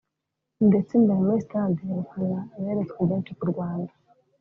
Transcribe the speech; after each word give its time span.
ndetse 0.67 0.91
imbere 0.97 1.19
muri 1.25 1.43
stade 1.45 1.81
abafana 1.91 2.37
beretswe 2.63 2.99
byinshi 3.07 3.31
ku 3.37 3.45
Rwanda 3.51 3.93